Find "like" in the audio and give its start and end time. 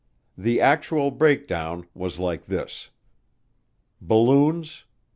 2.17-2.47